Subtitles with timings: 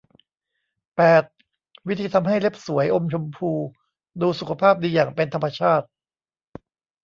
[0.95, 1.23] แปด
[1.87, 3.51] วิธีทำให้เล็บสวย อมชมพู
[4.21, 5.85] ดูสุขภาพดีอย่างเป็นธรรมชาติ